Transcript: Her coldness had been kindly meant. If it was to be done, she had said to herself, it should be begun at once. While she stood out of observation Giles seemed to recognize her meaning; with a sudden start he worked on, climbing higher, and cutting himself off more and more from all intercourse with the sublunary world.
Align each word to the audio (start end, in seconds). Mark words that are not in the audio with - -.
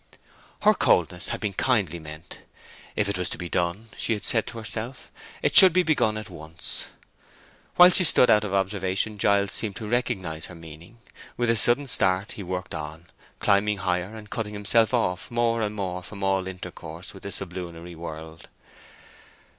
Her 0.63 0.73
coldness 0.73 1.29
had 1.29 1.39
been 1.41 1.53
kindly 1.53 1.99
meant. 1.99 2.39
If 2.95 3.07
it 3.07 3.19
was 3.19 3.29
to 3.29 3.37
be 3.37 3.49
done, 3.49 3.89
she 3.99 4.13
had 4.13 4.23
said 4.23 4.47
to 4.47 4.57
herself, 4.57 5.11
it 5.43 5.55
should 5.55 5.73
be 5.73 5.83
begun 5.83 6.17
at 6.17 6.27
once. 6.27 6.87
While 7.75 7.91
she 7.91 8.03
stood 8.03 8.27
out 8.27 8.43
of 8.43 8.51
observation 8.51 9.19
Giles 9.19 9.51
seemed 9.51 9.75
to 9.75 9.87
recognize 9.87 10.47
her 10.47 10.55
meaning; 10.55 10.97
with 11.37 11.51
a 11.51 11.55
sudden 11.55 11.87
start 11.87 12.31
he 12.31 12.41
worked 12.41 12.73
on, 12.73 13.05
climbing 13.39 13.77
higher, 13.77 14.15
and 14.15 14.27
cutting 14.27 14.53
himself 14.55 14.91
off 14.91 15.29
more 15.29 15.61
and 15.61 15.75
more 15.75 16.01
from 16.01 16.23
all 16.23 16.47
intercourse 16.47 17.13
with 17.13 17.21
the 17.21 17.31
sublunary 17.31 17.93
world. 17.93 18.47